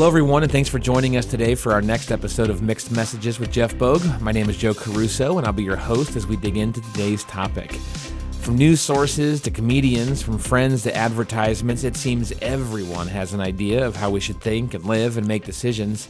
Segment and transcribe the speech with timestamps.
[0.00, 3.38] hello everyone, and thanks for joining us today for our next episode of Mixed Messages
[3.38, 4.00] with Jeff Bogue.
[4.22, 7.22] My name is Joe Caruso, and I'll be your host as we dig into today's
[7.24, 7.70] topic.
[8.40, 13.86] From news sources to comedians, from friends to advertisements, it seems everyone has an idea
[13.86, 16.08] of how we should think and live and make decisions.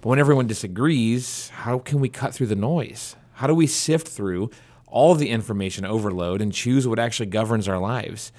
[0.00, 3.14] But when everyone disagrees, how can we cut through the noise?
[3.34, 4.50] How do we sift through
[4.88, 8.32] all the information overload and choose what actually governs our lives?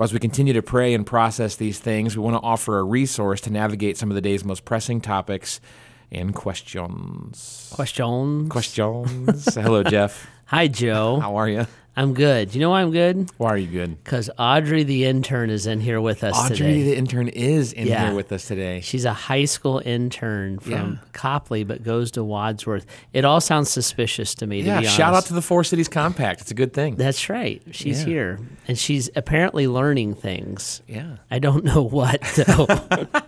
[0.00, 3.40] As we continue to pray and process these things, we want to offer a resource
[3.42, 5.60] to navigate some of the day's most pressing topics
[6.10, 7.70] and questions.
[7.72, 8.48] Questions.
[8.48, 9.54] Questions.
[9.54, 10.26] Hello, Jeff.
[10.46, 11.20] Hi, Joe.
[11.20, 11.66] How are you?
[11.96, 12.54] I'm good.
[12.54, 13.30] You know why I'm good?
[13.36, 14.02] Why are you good?
[14.02, 16.54] Because Audrey, the intern, is in here with us today.
[16.54, 16.82] Audrey, today.
[16.90, 18.06] the intern, is in Yeah.
[18.06, 18.80] here with us today.
[18.80, 20.96] She's a high school intern from Yeah.
[21.12, 22.84] Copley, but goes to Wadsworth.
[23.12, 24.62] It all sounds suspicious to me.
[24.62, 26.40] To Yeah, be shout out to the Four Cities Compact.
[26.40, 26.96] It's a good thing.
[26.96, 27.62] That's right.
[27.70, 28.06] She's Yeah.
[28.08, 30.82] here, and she's apparently learning things.
[30.88, 31.18] yeah.
[31.30, 32.66] I don't know what though.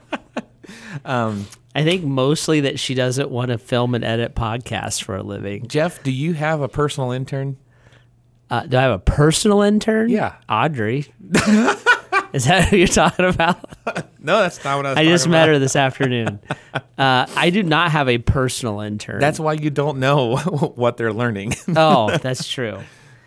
[1.05, 5.23] Um, I think mostly that she doesn't want to film and edit podcasts for a
[5.23, 5.69] living.
[5.69, 7.59] Jeff, do you have a personal intern?
[8.51, 10.09] Uh, do I have a personal intern?
[10.09, 10.35] Yeah.
[10.49, 11.07] Audrey.
[12.33, 13.59] Is that who you're talking about?
[14.21, 15.49] No, that's not what I was I just met about.
[15.55, 16.41] her this afternoon.
[16.99, 19.21] Uh, I do not have a personal intern.
[19.21, 20.37] That's why you don't know
[20.77, 21.53] what they're learning.
[21.77, 22.79] oh, that's true.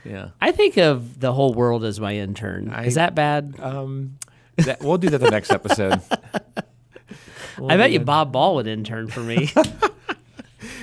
[0.04, 0.30] yeah.
[0.42, 2.72] I think of the whole world as my intern.
[2.72, 3.54] I- Is that bad?
[3.60, 4.18] Um,
[4.56, 6.02] that, we'll do that the next episode.
[7.64, 9.52] I bet you Bob Ball would intern for me.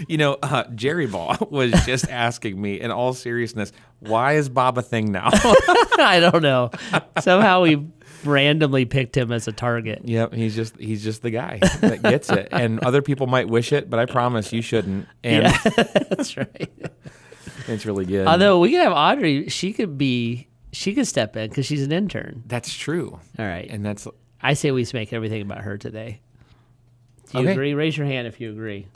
[0.08, 4.78] You know, uh, Jerry Ball was just asking me, in all seriousness, why is Bob
[4.78, 5.28] a thing now?
[5.33, 6.70] I don't know.
[7.20, 7.86] Somehow we
[8.24, 10.02] randomly picked him as a target.
[10.05, 13.72] yep, he's just he's just the guy that gets it, and other people might wish
[13.72, 15.06] it, but I promise you shouldn't.
[15.24, 15.58] And Yeah,
[16.11, 16.70] that's right.
[17.69, 18.27] it's really good.
[18.27, 21.92] Although we could have Audrey, she could be, she could step in because she's an
[21.92, 22.42] intern.
[22.46, 23.68] that's true, All right.
[23.70, 24.07] and that's
[24.42, 26.20] I say we make everything about her today.
[27.33, 27.52] Do you Okay.
[27.52, 27.74] agree?
[27.74, 28.86] Raise your hand if you agree.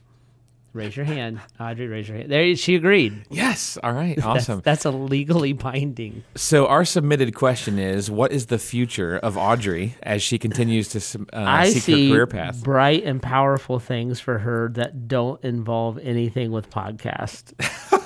[0.72, 1.88] Raise your hand, Audrey.
[1.88, 2.30] Raise your hand.
[2.30, 3.24] There, she agreed.
[3.28, 3.76] yes.
[3.82, 4.60] All right, awesome.
[4.64, 6.22] That's, a legally binding.
[6.36, 11.26] So our submitted question is: What is the future of Audrey as she continues to
[11.32, 12.62] uh, seek see her career path?
[12.62, 17.52] bright and powerful things for her that don't involve anything with podcast.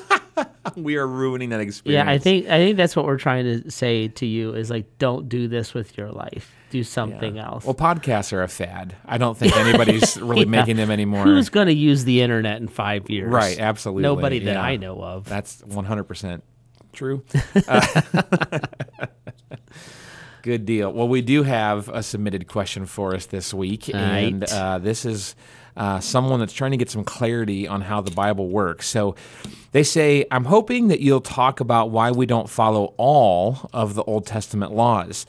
[0.77, 2.07] We are ruining that experience.
[2.07, 4.99] Yeah, I think I think that's what we're trying to say to you is like,
[4.99, 6.53] don't do this with your life.
[6.71, 7.65] Do something else.
[7.65, 8.97] Well, podcasts are a fad.
[9.07, 10.47] I don't think anybody's really Yeah.
[10.47, 11.23] making them anymore.
[11.25, 13.31] Who's going to use the internet in five years?
[13.31, 14.03] Right, absolutely.
[14.03, 14.63] Nobody that yeah.
[14.63, 15.29] I know of.
[15.29, 16.43] That's 100%
[16.93, 17.23] true.
[17.69, 18.61] Uh,
[20.43, 20.93] good deal.
[20.93, 23.95] Well, we do have a submitted question for us this week.
[23.95, 25.37] And uh, this is
[25.77, 28.87] uh, someone that's trying to get some clarity on how the Bible works.
[28.89, 29.17] So
[29.73, 34.05] they say, I'm hoping that you'll talk about why we don't follow all of the
[34.05, 35.27] Old Testament laws.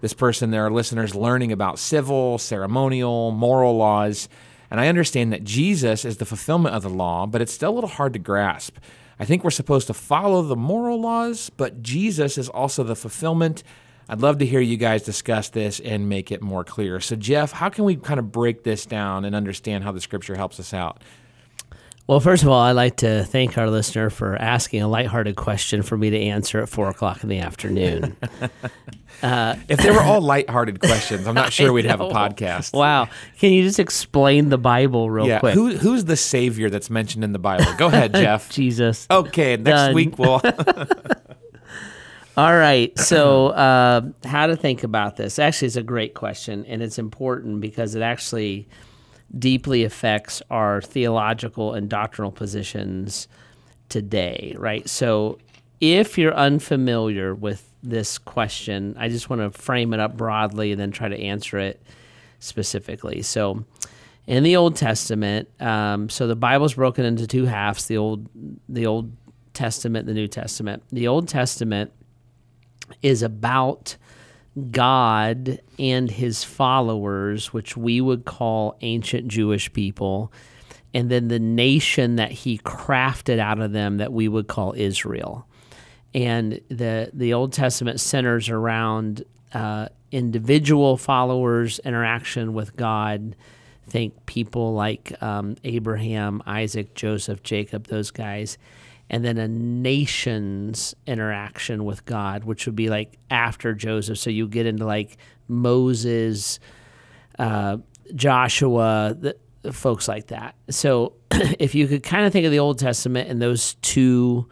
[0.00, 4.28] This person, there are listeners learning about civil, ceremonial, moral laws.
[4.70, 7.74] And I understand that Jesus is the fulfillment of the law, but it's still a
[7.74, 8.76] little hard to grasp.
[9.18, 13.64] I think we're supposed to follow the moral laws, but Jesus is also the fulfillment.
[14.08, 16.98] I'd love to hear you guys discuss this and make it more clear.
[17.00, 20.34] So, Jeff, how can we kind of break this down and understand how the scripture
[20.36, 21.02] helps us out?
[22.06, 25.82] Well, first of all, I'd like to thank our listener for asking a lighthearted question
[25.82, 28.16] for me to answer at four o'clock in the afternoon.
[29.20, 32.72] Uh, if they were all lighthearted questions, I'm not sure we'd have a podcast.
[32.72, 33.08] wow.
[33.40, 35.54] Can you just explain the Bible real Yeah, quick?
[35.54, 37.64] who, who's the savior that's mentioned in the Bible?
[37.78, 38.48] Go ahead, Jeff.
[38.50, 39.08] Jesus.
[39.10, 39.94] Okay, next Done.
[39.94, 40.40] week we'll.
[42.38, 42.96] All right.
[42.96, 45.40] So, uh, how to think about this?
[45.40, 48.68] Actually, it's a great question, and it's important because it actually
[49.36, 53.26] deeply affects our theological and doctrinal positions
[53.88, 54.88] today, right?
[54.88, 55.38] So,
[55.80, 60.80] if you're unfamiliar with this question, I just want to frame it up broadly and
[60.80, 61.82] then try to answer it
[62.38, 63.20] specifically.
[63.22, 63.64] So,
[64.28, 68.28] in the Old Testament, um, so the Bible's broken into two halves: the old,
[68.68, 69.10] the Old
[69.54, 70.84] Testament, the New Testament.
[70.92, 71.90] The Old Testament
[73.02, 73.96] is about
[74.70, 80.32] God and his followers, which we would call ancient Jewish people,
[80.92, 85.46] and then the nation that he crafted out of them that we would call Israel.
[86.14, 93.36] And the the Old Testament centers around uh, individual followers' interaction with God.
[93.86, 98.58] Think people like um, Abraham, Isaac, Joseph, Jacob, those guys
[99.10, 104.18] and then a nation's interaction with God, which would be like after Joseph.
[104.18, 105.16] So you get into like
[105.48, 106.60] Moses,
[107.38, 107.78] uh,
[108.14, 109.36] Joshua, the,
[109.72, 110.54] folks like that.
[110.70, 114.48] So if you could kind of think of the Old Testament in those two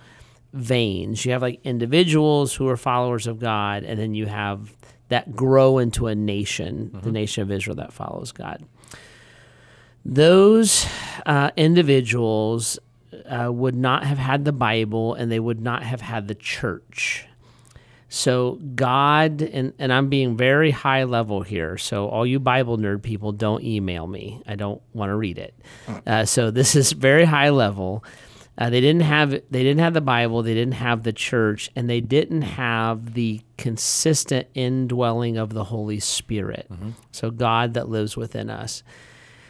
[0.53, 4.75] veins, you have like individuals who are followers of God, and then you have
[5.09, 8.65] that grow into a nation, the nation of Israel that follows God.
[10.05, 10.87] those
[11.27, 12.79] uh, individuals
[13.25, 17.27] uh, would not have had the Bible and they would not have had the church.
[18.09, 21.77] So, God, and, and I'm being very high level here.
[21.77, 24.43] So, all you Bible nerd people, don't email me.
[24.47, 25.55] I don't want to read it.
[26.07, 28.05] Uh, so, this is very high level.
[28.59, 31.91] Uh, they didn't have they didn't have the Bible, they didn't have the church, and
[31.91, 36.67] they didn't have the consistent indwelling of the Holy Spirit.
[37.13, 38.83] So God that lives within us.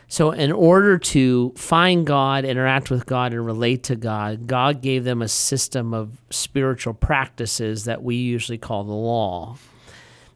[0.08, 5.04] So in order to find God, interact with God, and relate to God, God gave
[5.04, 9.56] them a system of spiritual practices that we usually call the law.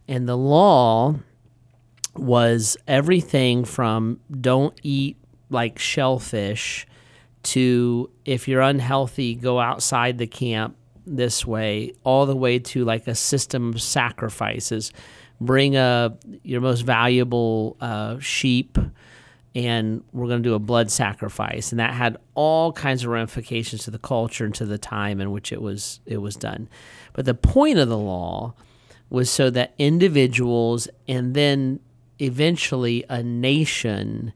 [0.08, 1.14] And the law
[2.16, 5.16] was everything from don't eat
[5.50, 6.86] like shellfish
[7.42, 10.76] to if you're unhealthy, go outside the camp
[11.06, 14.92] this way, all the way to like a system of sacrifices.
[15.40, 18.76] Bring a your most valuable uh, sheep,
[19.54, 23.84] and we're going to do a blood sacrifice, and that had all kinds of ramifications
[23.84, 26.68] to the culture and to the time in which it was it was done.
[27.12, 28.54] But the point of the law
[29.08, 31.80] was so that individuals and then
[32.20, 34.32] eventually a nation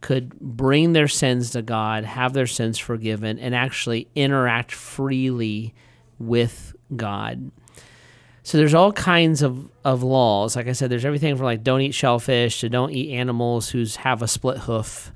[0.00, 5.74] could bring their sins to God, have their sins forgiven, and actually interact freely
[6.18, 7.50] with God.
[8.48, 10.56] So there's all kinds of, of laws.
[10.56, 13.84] Like I said, there's everything from like don't eat shellfish to don't eat animals who
[13.98, 15.12] have a split hoof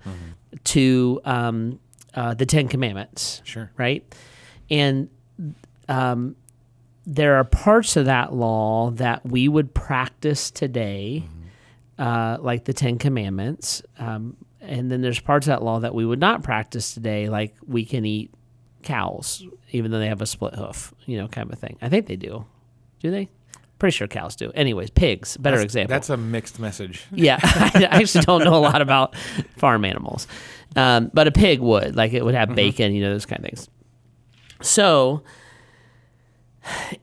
[0.64, 1.80] to um,
[2.12, 3.40] uh, the Ten Commandments.
[3.42, 3.72] Sure.
[3.78, 4.04] Right.
[4.68, 5.08] And
[5.88, 6.36] um,
[7.06, 11.24] there are parts of that law that we would practice today,
[11.98, 13.80] uh, like the Ten Commandments.
[13.98, 17.56] Um, and then there's parts of that law that we would not practice today, like
[17.66, 18.30] we can eat
[18.82, 21.78] cows, even though they have a split hoof, you know, kind of thing.
[21.80, 22.44] I think they do.
[23.02, 23.28] Do they?
[23.78, 24.52] Pretty sure cows do.
[24.54, 25.92] Anyways, pigs, better That's- example.
[25.92, 27.04] That's a mixed message.
[27.12, 29.16] Yeah, I actually don't know a lot about
[29.56, 30.28] farm animals,
[30.76, 33.50] um, but a pig would like it would have bacon, you know, those kind of
[33.50, 33.68] things.
[34.60, 35.24] So,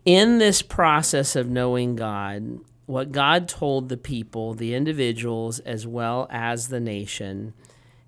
[0.05, 6.27] in this process of knowing God, what God told the people, the individuals, as well
[6.31, 7.53] as the nation,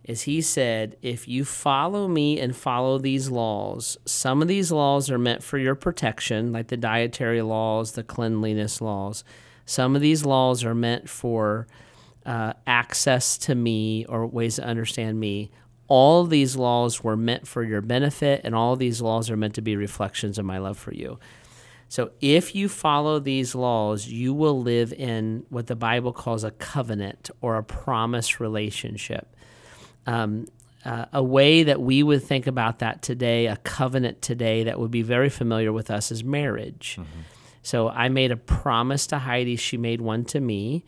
[0.03, 5.11] is He said, if you follow me and follow these laws, some of these laws
[5.11, 9.23] are meant for your protection, like the dietary laws, the cleanliness laws.
[9.65, 11.67] Some of these laws are meant for
[12.25, 15.51] uh, access to me or ways to understand me.
[15.87, 19.61] All these laws were meant for your benefit, and all these laws are meant to
[19.61, 21.19] be reflections of my love for you.
[21.89, 26.51] So if you follow these laws, you will live in what the Bible calls a
[26.51, 29.35] covenant or a promise relationship.
[30.07, 30.47] Um,
[30.83, 34.89] uh, a way that we would think about that today, a covenant today that would
[34.89, 36.97] be very familiar with us is marriage.
[37.61, 40.83] So I made a promise to Heidi, she made one to me.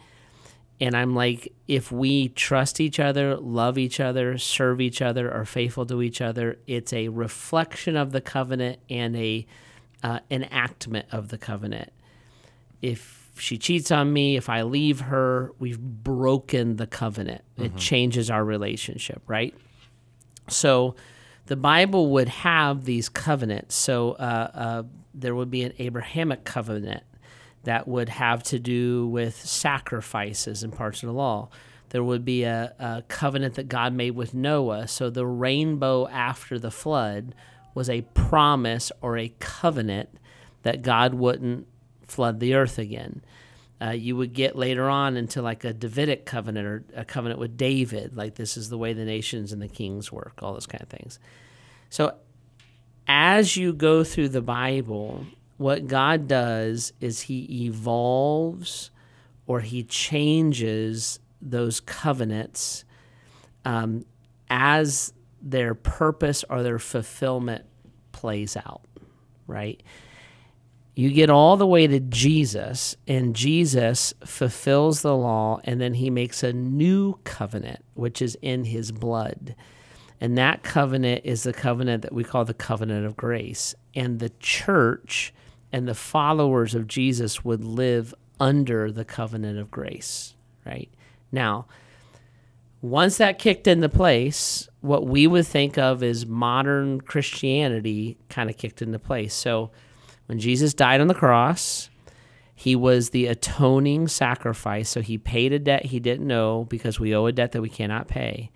[0.80, 5.46] And I'm like, if we trust each other, love each other, serve each other, are
[5.46, 9.46] faithful to each other, it's a reflection of the covenant and a
[10.02, 11.94] uh, enactment of the covenant.
[12.82, 17.42] If she cheats on me, if I leave her, we've broken the covenant.
[17.58, 19.54] It changes our relationship, right?
[20.50, 20.96] So
[21.48, 23.76] the Bible would have these covenants.
[23.76, 27.04] So uh, uh, there would be an Abrahamic covenant
[27.64, 31.50] that would have to do with sacrifices and parts of the law.
[31.90, 34.88] There would be a, a covenant that God made with Noah.
[34.88, 37.36] So the rainbow after the flood
[37.74, 40.10] was a promise or a covenant
[40.64, 41.68] that God wouldn't
[42.08, 43.24] flood the earth again.
[43.82, 47.58] Uh, you would get later on into like a Davidic covenant or a covenant with
[47.58, 50.82] David, like this is the way the nations and the kings work, all those kind
[50.82, 51.20] of things.
[51.90, 52.16] So
[53.08, 55.26] as you go through the Bible,
[55.58, 58.92] what God does is He evolves
[59.48, 62.86] or He changes those covenants
[63.66, 64.06] um,
[64.50, 67.66] as their purpose or their fulfillment
[68.14, 68.82] plays out,
[69.46, 69.84] right?
[70.96, 76.12] You get all the way to Jesus, and Jesus fulfills the law, and then he
[76.12, 79.56] makes a new covenant, which is in his blood.
[80.22, 83.74] And that covenant is the covenant that we call the covenant of grace.
[83.96, 85.34] And the church
[85.72, 90.36] and the followers of Jesus would live under the covenant of grace,
[90.66, 90.90] right?
[91.32, 91.66] Now,
[92.82, 98.58] once that kicked into place, what we would think of as modern Christianity kind of
[98.58, 99.34] kicked into place.
[99.34, 99.72] So
[100.34, 101.92] when Jesus died on the cross,
[102.56, 104.90] he was the atoning sacrifice.
[104.90, 107.70] So he paid a debt he didn't know because we owe a debt that we
[107.70, 108.50] cannot pay.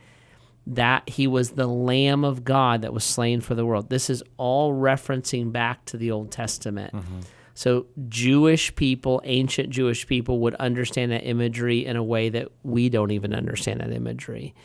[0.66, 3.92] That he was the Lamb of God that was slain for the world.
[3.92, 6.96] This is all referencing back to the Old Testament.
[6.96, 7.20] Mm-hmm.
[7.54, 12.90] So Jewish people, ancient Jewish people, would understand that imagery in a way that we
[12.90, 14.56] don't even understand that imagery.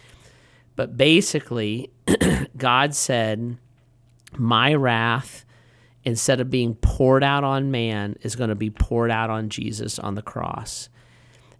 [0.76, 1.90] But basically,
[2.56, 3.58] God said,
[4.38, 5.44] My wrath,
[6.04, 9.98] instead of being poured out on man, is going to be poured out on Jesus
[9.98, 10.88] on the cross.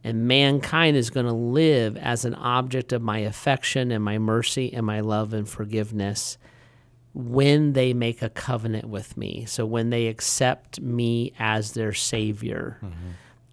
[0.04, 4.72] And mankind is going to live as an object of my affection and my mercy
[4.72, 6.38] and my love and forgiveness
[7.14, 9.44] when they make a covenant with me.
[9.46, 12.78] So when they accept me as their Savior.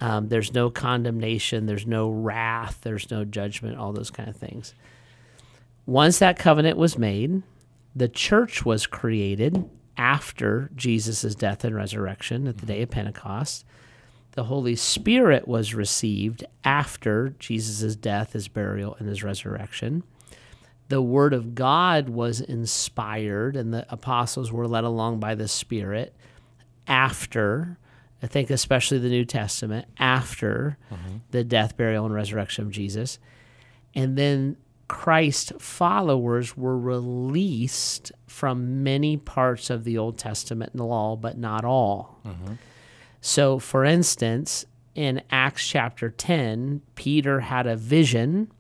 [0.02, 4.74] Um, there's no condemnation, there's no wrath, there's no judgment, all those kind of things.
[5.86, 7.44] Once that covenant was made,
[7.94, 9.70] the church was created
[10.00, 13.66] after Jesus' death and resurrection at the day of Pentecost.
[14.32, 20.04] The Holy Spirit was received after Jesus' death, his burial, and his resurrection.
[20.88, 26.16] The Word of God was inspired, and the apostles were led along by the Spirit
[26.88, 27.78] after
[28.22, 31.18] I think especially the New Testament after mm-hmm.
[31.32, 33.18] the death, burial, and resurrection of Jesus.
[33.96, 34.58] And then
[34.90, 41.38] Christ followers were released from many parts of the Old Testament and the law, but
[41.38, 42.20] not all.
[42.26, 42.54] Mm-hmm.
[43.22, 44.66] So, for instance,
[44.96, 48.52] in Acts chapter 10, Peter had a vision.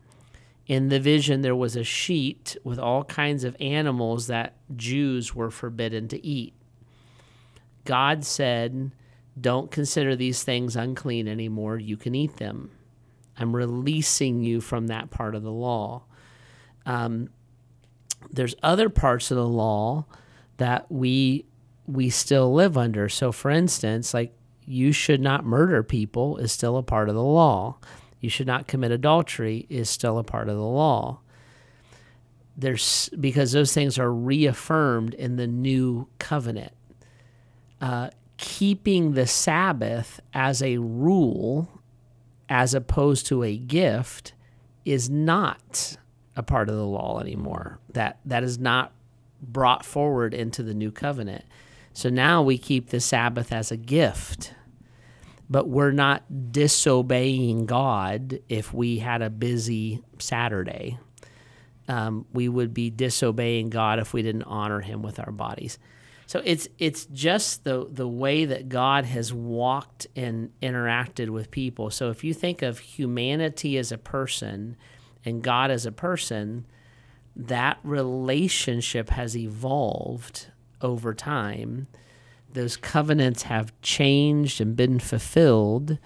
[0.67, 5.49] In the vision, there was a sheet with all kinds of animals that Jews were
[5.49, 6.53] forbidden to eat.
[7.85, 8.91] God said,
[9.39, 11.79] Don't consider these things unclean anymore.
[11.79, 12.69] You can eat them.
[13.35, 16.03] I'm releasing you from that part of the law.
[16.89, 17.29] Um,
[18.31, 20.05] there's other parts of the law
[20.57, 21.45] that we
[21.85, 23.07] we still live under.
[23.09, 24.33] So, for instance, like
[24.65, 27.77] you should not murder people is still a part of the law.
[28.19, 31.19] You should not commit adultery is still a part of the law.
[32.57, 36.73] There's because those things are reaffirmed in the new covenant.
[37.79, 41.69] Uh, keeping the Sabbath as a rule,
[42.49, 44.33] as opposed to a gift,
[44.85, 45.97] is not
[46.39, 47.79] a part of the law anymore.
[47.91, 48.93] That that is not
[49.41, 51.43] brought forward into the new covenant.
[51.91, 54.53] So now we keep the Sabbath as a gift,
[55.49, 60.97] but we're not disobeying God if we had a busy Saturday.
[61.89, 65.77] Um, we would be disobeying God if we didn't honor Him with our bodies.
[66.25, 71.89] So it's it's just the the way that God has walked and interacted with people.
[71.89, 74.77] So if you think of humanity as a person
[75.25, 76.65] and God as a person,
[77.35, 80.47] that relationship has evolved
[80.81, 81.87] over time.
[82.51, 85.97] Those covenants have changed and been fulfilled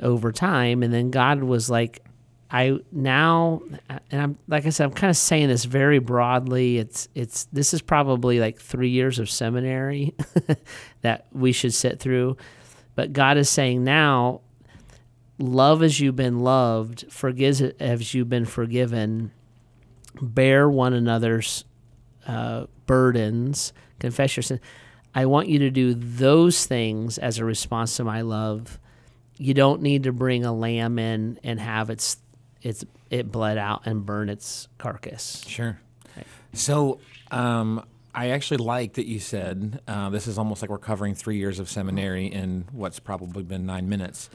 [0.00, 0.82] over time.
[0.82, 2.02] And then God was like,
[2.50, 3.62] I now,
[4.10, 6.76] and I'm like I said, I'm kind of saying this very broadly.
[6.76, 10.14] It's it's this is probably like three years of seminary
[11.00, 12.36] that we should sit through,
[12.94, 14.41] but God is saying now,
[15.38, 19.32] love as you've been loved, forgive as you've been forgiven,
[20.20, 21.64] bear one another's
[22.26, 24.60] uh, burdens, confess your sin.
[25.14, 28.78] I want you to do those things as a response to my love.
[29.36, 32.18] You don't need to bring a lamb in and have its
[32.62, 35.44] its it bled out and burn its carcass.
[35.46, 35.80] Sure.
[36.54, 37.84] So, um,
[38.14, 41.58] I actually like that you said uh, this is almost like we're covering three years
[41.58, 44.28] of seminary in what's probably been nine minutes.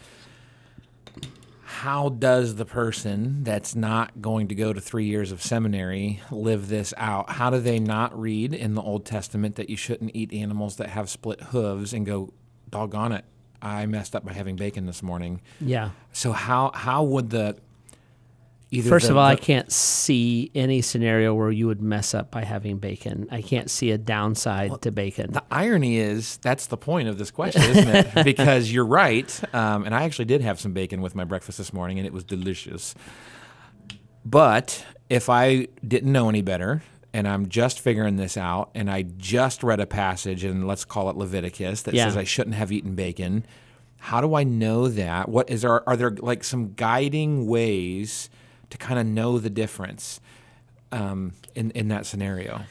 [1.81, 6.69] How does the person that's not going to go to three years of seminary live
[6.69, 7.29] this out?
[7.29, 10.89] How do they not read in the Old Testament that you shouldn't eat animals that
[10.89, 12.33] have split hooves and go,
[12.67, 13.25] doggone it,
[13.61, 15.39] I messed up by having bacon this morning?
[15.61, 15.91] Yeah.
[16.13, 17.57] So how how would the
[18.71, 22.31] either First the- of all, I can't see any scenario where you would mess up
[22.31, 23.27] by having bacon.
[23.31, 25.31] I can't see a downside to bacon.
[25.31, 28.07] The irony is that's the point of this question, isn't it?
[28.25, 31.71] because you're right, um, and I actually did have some bacon with my breakfast this
[31.71, 32.93] morning, and it was delicious.
[34.25, 36.83] But if I didn't know any better,
[37.13, 41.09] and I'm just figuring this out, and I just read a passage in let's call
[41.09, 42.05] it Leviticus that Yeah.
[42.05, 43.45] says I shouldn't have eaten bacon,
[43.97, 45.29] how do I know that?
[45.29, 45.87] What is there?
[45.87, 48.29] Are there like some guiding ways
[48.69, 50.19] to kind of know the difference
[50.91, 52.61] um, in in that scenario?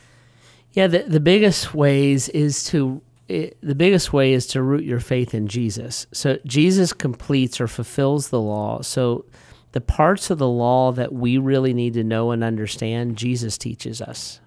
[0.72, 5.00] Yeah, the, the biggest ways is to it, the biggest way is to root your
[5.00, 6.06] faith in Jesus.
[6.12, 8.82] So Jesus completes or fulfills the law.
[8.82, 9.24] So
[9.72, 14.00] the parts of the law that we really need to know and understand, Jesus teaches
[14.00, 14.40] us.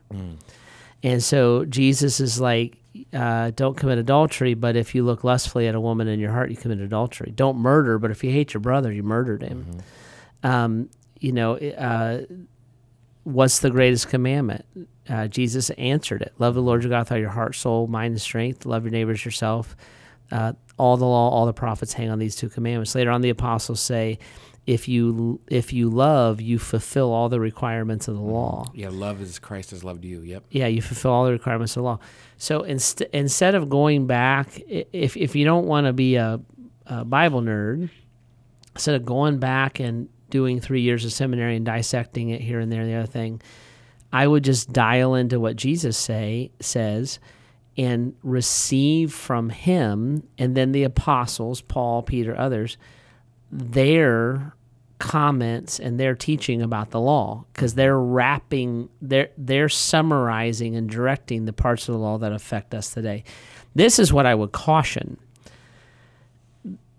[1.03, 2.77] And so Jesus is like,
[3.13, 6.49] uh, don't commit adultery, but if you look lustfully at a woman in your heart,
[6.49, 7.31] you commit adultery.
[7.35, 9.81] Don't murder, but if you hate your brother, you murdered him.
[10.43, 12.21] Um, you know, uh,
[13.23, 14.65] what's the greatest commandment?
[15.07, 16.33] Uh, Jesus answered it.
[16.37, 18.65] Love the Lord your God with all your heart, soul, mind, and strength.
[18.65, 19.75] Love your neighbors yourself.
[20.31, 22.93] Uh, all the law, all the prophets hang on these two commandments.
[22.95, 24.19] Later on, the apostles say,
[24.67, 28.71] if you if you love, you fulfill all the requirements of the law.
[28.75, 30.21] Yeah, love as Christ has loved you.
[30.21, 30.43] Yep.
[30.51, 31.99] Yeah, you fulfill all the requirements of the law.
[32.37, 36.39] So inst- instead of going back, if if you don't want to be a,
[36.85, 37.89] a Bible nerd,
[38.75, 42.71] instead of going back and doing three years of seminary and dissecting it here and
[42.71, 43.41] there and the other thing,
[44.11, 47.19] I would just dial into what Jesus say says
[47.77, 52.77] and receive from him and then the apostles, Paul, Peter, others,
[53.51, 54.53] their
[54.99, 61.45] comments and their teaching about the law because they're wrapping they're they're summarizing and directing
[61.45, 63.23] the parts of the law that affect us today.
[63.73, 65.17] This is what I would caution.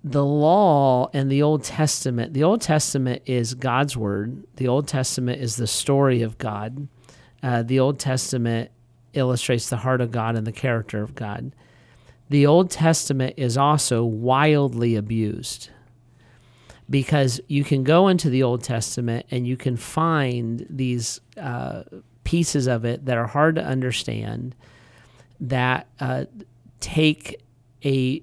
[0.02, 4.44] The law and the Old Testament, the Old Testament is God's word.
[4.56, 6.88] The Old Testament is the story of God.
[7.42, 8.70] Uh, the Old Testament
[9.12, 11.54] illustrates the heart of God and the character of God.
[12.30, 15.70] The Old Testament is also wildly abused
[16.88, 21.82] because you can go into the Old Testament and you can find these uh,
[22.24, 24.54] pieces of it that are hard to understand
[25.40, 26.24] that uh,
[26.80, 27.42] take
[27.84, 28.22] a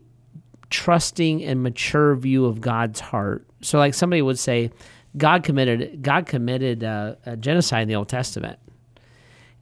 [0.70, 3.48] trusting and mature view of God's heart.
[3.62, 4.72] So, like somebody would say,
[5.18, 8.60] God committed God committed uh, a genocide in the Old Testament,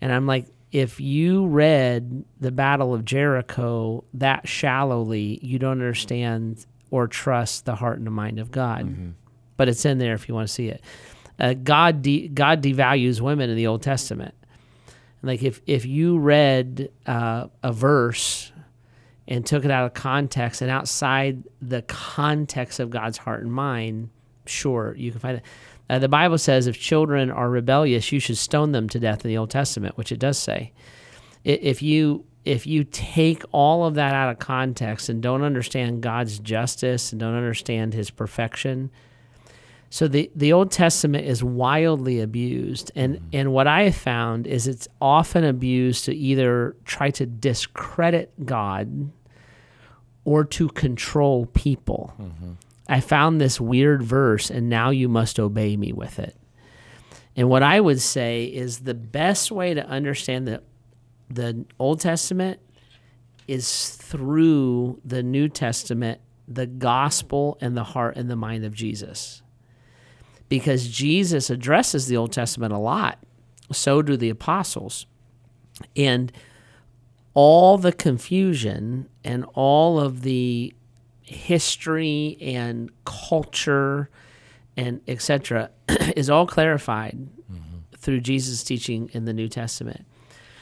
[0.02, 6.66] and I'm like, if you read the Battle of Jericho that shallowly, you don't understand
[6.92, 8.86] or trust the heart and the mind of God.
[9.58, 10.82] But it's in there if you want to see it.
[11.40, 14.34] Uh, God de- God devalues women in the Old Testament.
[15.24, 18.52] Like if if you read uh, a verse
[19.28, 24.10] and took it out of context and outside the context of God's heart and mind,
[24.46, 25.44] sure you can find it.
[25.90, 29.30] Uh, the Bible says if children are rebellious, you should stone them to death in
[29.30, 30.74] the Old Testament, which it does say.
[31.44, 36.38] If you if you take all of that out of context and don't understand God's
[36.38, 38.92] justice and don't understand His perfection,
[39.90, 43.26] so the, the Old Testament is wildly abused, and mm-hmm.
[43.34, 49.12] and what I have found is it's often abused to either try to discredit God
[50.26, 52.14] or to control people.
[52.20, 52.52] Mm-hmm.
[52.88, 56.36] I found this weird verse, and now you must obey me with it.
[57.36, 60.62] And what I would say is the best way to understand the
[61.30, 62.60] the Old Testament
[63.48, 69.42] is through the New Testament, the gospel and the heart and the mind of Jesus.
[70.48, 73.20] Because Jesus addresses the Old Testament a lot.
[73.72, 75.06] So do the apostles.
[75.96, 76.32] And
[77.34, 80.74] all the confusion and all of the
[81.22, 84.10] history and culture
[84.78, 85.72] and etc
[86.16, 87.18] is all clarified
[87.52, 87.78] mm-hmm.
[87.98, 90.06] through Jesus' teaching in the New Testament.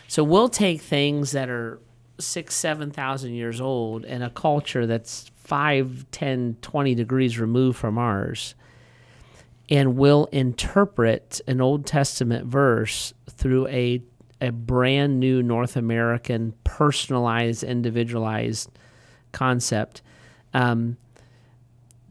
[0.07, 1.79] So we'll take things that are
[2.19, 7.97] six, seven thousand years old and a culture that's five, ten, twenty degrees removed from
[7.97, 8.55] ours,
[9.69, 14.01] and we'll interpret an Old Testament verse through a
[14.41, 18.69] a brand new North American personalized, individualized
[19.31, 20.01] concept.
[20.53, 20.97] Um,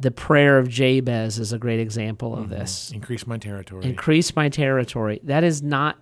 [0.01, 3.85] the prayer of Jabez is a great example of this Increase my territory.
[3.85, 5.21] increase my territory.
[5.25, 5.99] That is not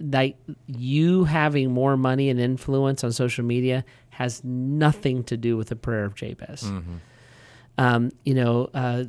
[0.00, 5.68] like you having more money and influence on social media has nothing to do with
[5.68, 6.70] the prayer of Jabez.
[7.78, 9.04] Um, you know, uh,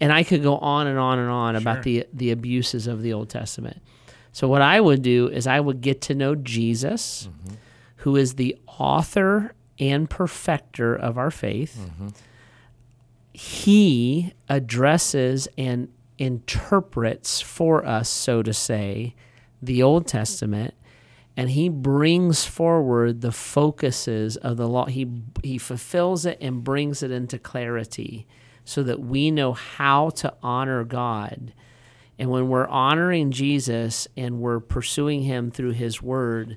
[0.00, 3.12] and I could go on and on and on about the the abuses of the
[3.12, 3.80] Old Testament.
[4.32, 7.54] So what I would do is I would get to know Jesus, mm-hmm.
[7.98, 11.78] who is the author and perfecter of our faith.
[11.80, 12.08] Mm-hmm.
[13.32, 19.14] He addresses and interprets for us, so to say,
[19.62, 20.74] the Old Testament,
[21.36, 24.86] and he brings forward the focuses of the law.
[24.86, 25.10] He
[25.42, 28.26] he fulfills it and brings it into clarity,
[28.64, 31.52] so that we know how to honor God.
[32.18, 36.56] And when we're honoring Jesus and we're pursuing Him through His Word,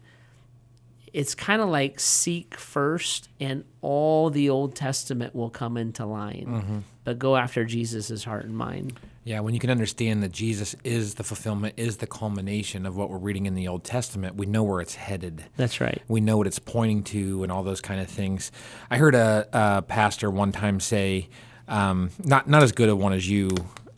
[1.13, 6.45] it's kind of like seek first and all the Old Testament will come into line.
[6.47, 6.77] Mm-hmm.
[7.03, 8.99] But go after Jesus' heart and mind.
[9.23, 13.09] Yeah, when you can understand that Jesus is the fulfillment, is the culmination of what
[13.09, 15.43] we're reading in the Old Testament, we know where it's headed.
[15.57, 16.01] That's right.
[16.07, 18.51] We know what it's pointing to and all those kind of things.
[18.89, 21.29] I heard a, a pastor one time say,
[21.67, 23.49] um, not not as good a one as you,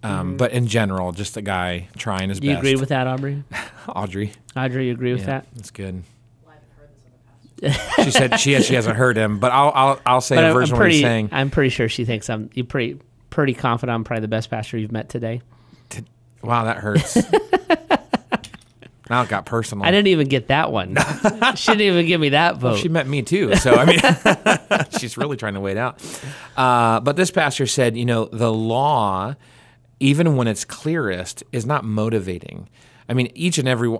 [0.03, 2.45] um, but in general, just a guy trying his Mm-hmm.
[2.45, 2.65] Do you best.
[2.65, 3.43] agree with that, Aubrey?
[3.87, 4.33] Audrey?
[4.55, 5.47] Audrey, you agree with Yeah, that?
[5.55, 6.03] that's good.
[6.45, 8.05] Well, I haven't heard this on the pastors.
[8.05, 10.53] She said she she hasn't heard him, but I'll I'll, I'll say But a I'm,
[10.53, 10.95] version I'm of what pretty.
[10.95, 11.29] he's saying.
[11.31, 12.49] I'm pretty sure she thinks I'm.
[12.53, 13.93] You pretty pretty confident.
[13.95, 15.41] I'm probably the best pastor you've met today.
[16.41, 17.17] Wow, that hurts.
[19.09, 19.85] now it got personal.
[19.85, 20.95] I didn't even get that one.
[21.55, 22.77] she didn't even give me that vote.
[22.77, 23.99] She met me too, so I mean,
[24.99, 26.01] she's really trying to wait out.
[26.55, 29.35] Uh, but this pastor said, you know, the law
[29.99, 32.69] even when it's clearest, is not motivating.
[33.07, 33.95] I mean, each and every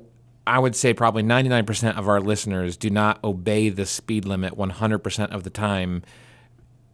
[0.47, 5.31] I would say probably 99% of our listeners do not obey the speed limit 100%
[5.31, 6.01] of the time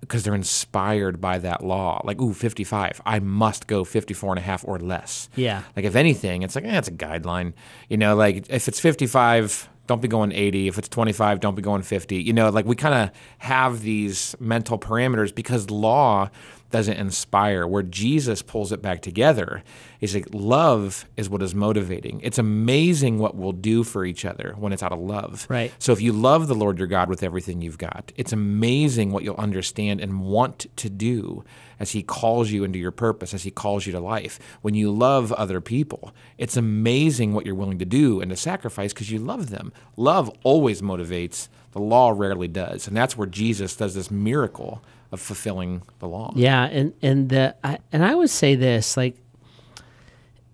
[0.07, 2.01] because they're inspired by that law.
[2.03, 3.01] Like, ooh, 55.
[3.05, 5.29] I must go 54 and a half or less.
[5.35, 5.63] Yeah.
[5.75, 7.53] Like, if anything, it's like, eh, it's a guideline.
[7.89, 10.67] You know, like if it's 55, don't be going 80.
[10.67, 12.15] If it's 25, don't be going 50.
[12.15, 16.29] You know, like we kind of have these mental parameters because law
[16.75, 17.65] doesn't inspire.
[17.65, 19.63] Where Jesus pulls it back together
[20.01, 22.19] is like love is what is motivating.
[22.21, 25.47] It's amazing what we'll do for each other when it's out of love.
[25.49, 25.71] Right.
[25.79, 29.23] So if you love the Lord your God with everything you've got, it's amazing what
[29.23, 31.45] you'll understand and want to do
[31.79, 34.37] as He calls you into your purpose, as He calls you to life.
[34.61, 38.91] When you love other people, it's amazing what you're willing to do and to sacrifice
[38.91, 39.71] because you love them.
[39.95, 41.47] Love always motivates.
[41.71, 46.33] The law rarely does, and that's where Jesus does this miracle of fulfilling the law.
[46.35, 49.17] Yeah, and and the I, and I would say this like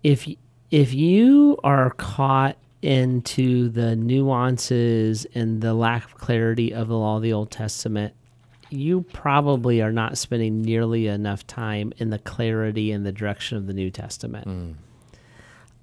[0.02, 0.28] if
[0.70, 7.16] if you are caught into the nuances and the lack of clarity of the law
[7.16, 8.14] of the Old Testament,
[8.70, 13.66] you probably are not spending nearly enough time in the clarity and the direction of
[13.66, 14.48] the New Testament.
[14.48, 14.74] Mm.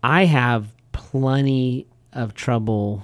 [0.04, 3.04] I have plenty of trouble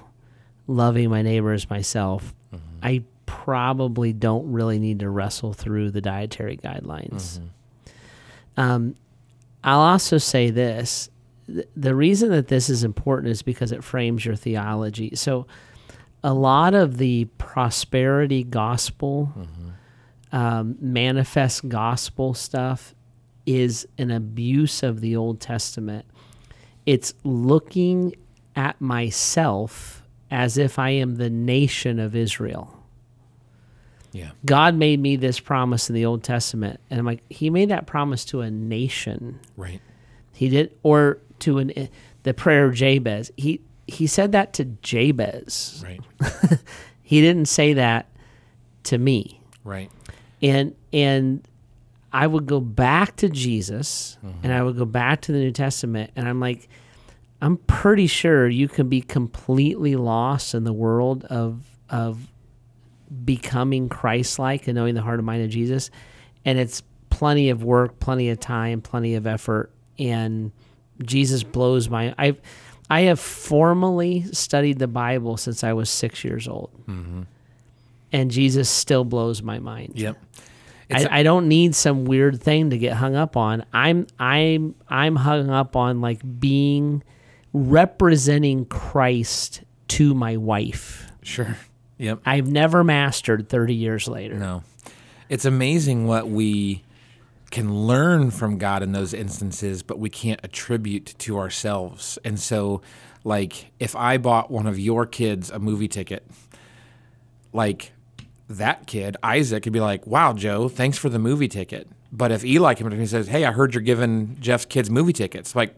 [0.67, 2.33] loving my neighbors myself.
[2.53, 2.79] Mm-hmm.
[2.83, 3.03] I
[3.45, 7.39] probably don't really need to wrestle through the dietary guidelines.
[8.57, 8.95] Um,
[9.63, 11.11] I'll also say this
[11.45, 15.11] th- the reason that this is important is because it frames your theology.
[15.15, 15.45] So,
[16.23, 19.31] a lot of the prosperity gospel,
[20.31, 22.95] um, manifest gospel stuff
[23.45, 26.05] is an abuse of the Old Testament.
[26.87, 28.15] It's looking
[28.55, 32.74] at myself as if I am the nation of Israel.
[34.15, 34.31] Yeah.
[34.45, 36.79] God made me this promise in the Old Testament.
[36.89, 39.39] And I'm like, He made that promise to a nation.
[39.57, 39.81] Right.
[40.33, 41.87] He did, or to an eh,
[42.23, 43.31] the prayer of Jabez.
[43.37, 45.83] He he said that to Jabez.
[45.85, 46.59] Right.
[47.05, 48.07] He didn't say that
[48.85, 49.39] to me.
[49.63, 49.91] Right.
[50.41, 51.47] And and
[52.11, 54.39] I would go back to Jesus mm-hmm.
[54.43, 56.67] and I would go back to the New Testament and I'm like
[57.43, 62.27] I'm pretty sure you can be completely lost in the world of of
[63.23, 65.89] becoming Christ-like and knowing the heart and mind of Jesus
[66.43, 70.51] and it's plenty of work, plenty of time, plenty of effort and
[71.03, 72.37] Jesus blows my I
[72.89, 76.71] I have formally studied the Bible since I was 6 years old.
[76.87, 77.23] Mm-hmm.
[78.11, 79.93] And Jesus still blows my mind.
[79.95, 80.17] Yep.
[80.91, 83.65] I, I don't need some weird thing to get hung up on.
[83.73, 87.03] I'm I'm I'm hung up on like being
[87.53, 91.09] representing Christ to my wife.
[91.23, 91.57] Sure.
[91.97, 92.21] Yep.
[92.25, 94.35] I've never mastered 30 years later.
[94.35, 94.63] No.
[95.29, 96.83] It's amazing what we
[97.51, 102.19] can learn from God in those instances, but we can't attribute to ourselves.
[102.25, 102.81] And so,
[103.23, 106.25] like, if I bought one of your kids a movie ticket,
[107.53, 107.93] like
[108.49, 111.87] that kid, Isaac, could be like, wow, Joe, thanks for the movie ticket.
[112.11, 114.89] But if Eli comes to me and says, hey, I heard you're giving Jeff's kids
[114.89, 115.75] movie tickets, like,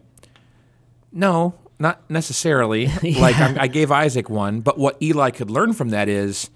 [1.12, 2.88] no, not necessarily.
[3.02, 6.50] Like, I'm, I gave Isaac one, but what Eli could learn from that is,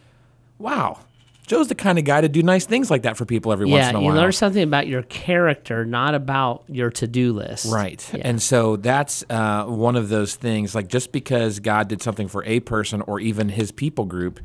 [0.59, 1.01] wow,
[1.47, 3.83] Joe's the kind of guy to do nice things like that for people every once
[3.83, 4.09] Yeah, in a while.
[4.09, 7.73] Yeah, you learn something about your character, not about your to-do list.
[7.73, 8.09] Right.
[8.15, 8.23] Yeah.
[8.25, 10.75] And so that's uh, one of those things.
[10.75, 14.41] Like just because God did something for a person or even his people group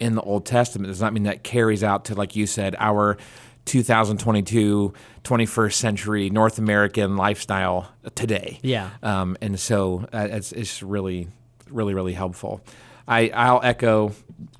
[0.00, 3.16] in the Old Testament does not mean that carries out to, like you said, our
[3.64, 4.92] 2022,
[5.24, 8.58] 21st century North American lifestyle today.
[8.62, 8.90] Yeah.
[9.02, 11.28] Um, and so uh, it's, it's really,
[11.68, 12.62] really, really helpful.
[13.06, 14.12] I, I'll echo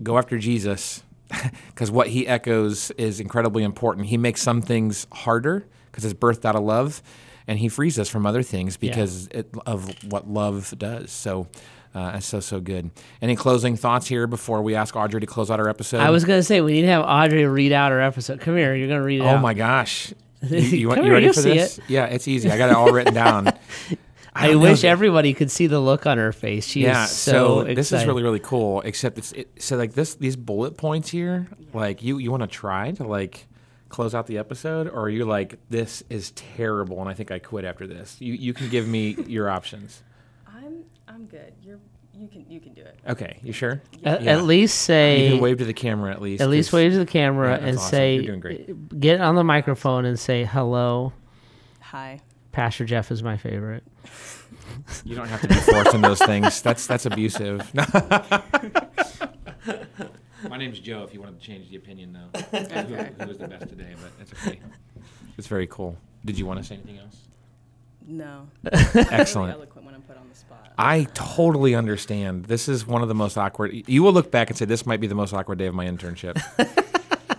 [0.03, 1.03] go after Jesus
[1.69, 4.07] because what he echoes is incredibly important.
[4.07, 7.03] He makes some things harder because it's birthed out of love,
[7.47, 11.11] and he frees us from other things because it, of what love does.
[11.11, 11.49] So
[11.95, 12.91] uh, it's so, so good.
[13.21, 16.01] Any closing thoughts here before we ask Audrey to close out our episode?
[16.01, 18.41] I was going to say we need to have Audrey read out our episode.
[18.41, 19.43] Come here, you're going to read it Oh out.
[19.43, 20.13] my gosh.
[20.43, 21.77] You, you, want- you ready for this?
[21.77, 21.85] it.
[21.89, 22.51] Yeah, it's easy.
[22.51, 23.53] I got it all written down.
[24.35, 24.59] I know.
[24.61, 26.67] wish everybody could see the look on her face.
[26.67, 28.81] She yeah, is so, this is really really cool.
[28.81, 31.49] Except it's it, so like this these bullet points here.
[31.75, 33.49] Like you you want to try to like
[33.91, 37.39] close out the episode, or are you like this is terrible and I think I
[37.39, 38.17] quit after this?
[38.21, 40.03] You you can give me your options.
[41.21, 41.53] I'm I'm good.
[41.63, 41.79] You're
[42.19, 42.99] you can you can do it.
[43.09, 43.81] Okay, you sure?
[44.05, 44.33] At, Yeah.
[44.33, 46.43] at least say You can wave to the camera at least.
[46.43, 47.91] at least wave to the camera Yeah, that's and awesome.
[47.91, 48.99] say You're doing great.
[49.01, 51.13] get on the microphone and say hello.
[51.81, 52.21] Hi.
[52.53, 53.85] Pastor Jeff is my favorite.
[55.05, 56.63] You don't have to be forcing those things.
[56.63, 57.71] That's that's abusive.
[60.49, 61.03] My name's Joe.
[61.03, 62.57] If you wanted to change the opinion, though, who,
[62.97, 63.95] who was the best today?
[64.01, 64.59] But that's okay.
[65.37, 65.97] It's very cool.
[66.25, 67.17] Did you want to say anything else?
[68.07, 68.49] No.
[68.73, 69.51] Excellent.
[69.53, 70.70] Really eloquent when I'm put on the spot.
[70.83, 72.47] I totally understand.
[72.47, 73.87] This is one of the most awkward.
[73.87, 75.85] You will look back and say, this might be the most awkward day of my
[75.85, 76.41] internship.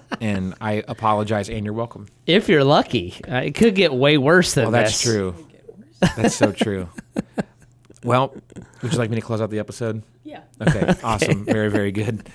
[0.22, 2.08] and I apologize, and you're welcome.
[2.28, 5.02] If you're lucky, uh, it could get way worse than Well, that's this.
[5.02, 5.48] true.
[6.16, 6.88] That's so true.
[8.04, 8.36] Well,
[8.84, 10.04] would you like me to close out the episode?
[10.24, 10.42] Yeah.
[10.62, 11.44] Okay, awesome.
[11.46, 12.28] Very, very good.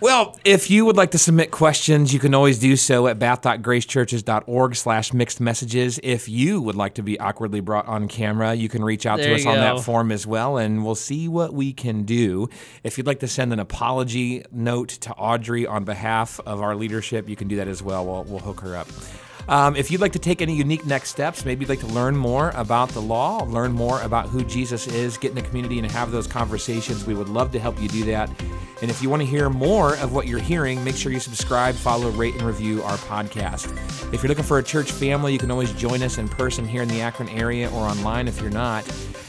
[0.00, 4.76] Well, if you would like to submit questions, you can always do so at bath.gracechurches.org
[4.76, 5.98] slash mixed messages.
[6.02, 9.28] If you would like to be awkwardly brought on camera, you can reach out There
[9.28, 9.60] to us on go.
[9.60, 12.48] that form as well, and we'll see what we can do.
[12.82, 17.28] If you'd like to send an apology note to Audrey on behalf of our leadership,
[17.28, 18.04] you can do that as well.
[18.04, 18.88] We'll, we'll hook her up.
[19.48, 22.16] Um, if you'd like to take any unique next steps, maybe you'd like to learn
[22.16, 25.90] more about the law, learn more about who Jesus is, get in the community and
[25.90, 28.30] have those conversations, we would love to help you do that.
[28.82, 31.74] And if you want to hear more of what you're hearing, make sure you subscribe,
[31.74, 33.72] follow, rate, and review our podcast.
[34.12, 36.82] If you're looking for a church family, you can always join us in person here
[36.82, 38.84] in the Akron area or online if you're not.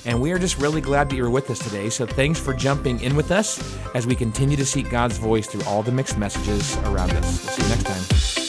[0.05, 1.89] And we are just really glad that you're with us today.
[1.89, 5.63] So thanks for jumping in with us as we continue to seek God's voice through
[5.63, 7.45] all the mixed messages around us.
[7.45, 8.44] We'll see you next time.